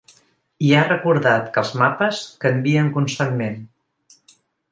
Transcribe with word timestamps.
I 0.67 0.69
ha 0.77 0.85
recordat 0.85 1.51
que 1.57 1.61
els 1.63 1.73
mapes 1.83 2.23
‘canvien 2.45 2.91
constantment’. 2.97 3.63